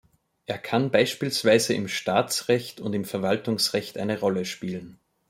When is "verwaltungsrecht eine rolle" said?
3.05-4.45